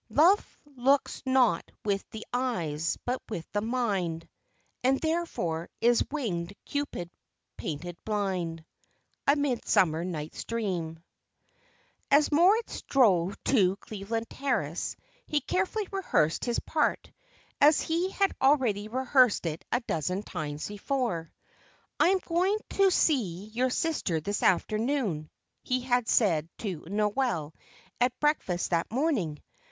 [0.17, 4.27] _"Love looks not with the eyes, but with the mind,
[4.83, 7.11] And therefore is wing'd Cupid
[7.55, 8.65] painted blind."
[9.27, 11.03] A Midsummer Night's Dream.
[12.09, 14.95] As Moritz drove to Cleveland Terrace,
[15.27, 17.11] he carefully rehearsed his part,
[17.61, 21.31] as he had already rehearsed it a dozen times before.
[21.99, 25.29] "I am going to see your sister this afternoon,"
[25.61, 27.53] he had said to Noel
[27.99, 29.37] at breakfast that morning.